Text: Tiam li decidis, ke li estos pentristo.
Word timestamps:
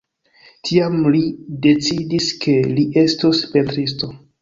Tiam 0.69 0.95
li 1.17 1.21
decidis, 1.67 2.33
ke 2.47 2.59
li 2.73 2.89
estos 3.07 3.47
pentristo. 3.57 4.15